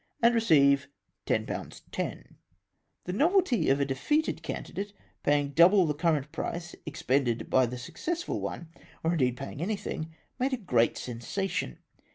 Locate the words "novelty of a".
3.13-3.85